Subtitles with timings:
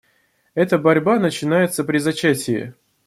[0.55, 2.73] Эта борьба начинается при зачатии.